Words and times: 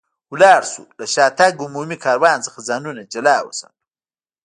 ولاړ 0.33 0.61
شو، 0.71 0.83
له 0.99 1.05
شاتګ 1.13 1.53
عمومي 1.65 1.97
کاروان 2.05 2.37
څخه 2.45 2.59
ځانونه 2.69 3.01
جلا 3.13 3.37
وساتو. 3.47 3.81